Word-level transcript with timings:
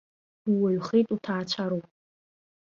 Ууаҩхеит, 0.51 1.07
уҭаацәароуп. 1.15 1.85